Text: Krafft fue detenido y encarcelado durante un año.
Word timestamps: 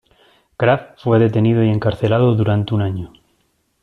Krafft 0.57 0.99
fue 0.99 1.19
detenido 1.19 1.63
y 1.63 1.69
encarcelado 1.69 2.33
durante 2.33 2.73
un 2.73 2.81
año. 2.81 3.13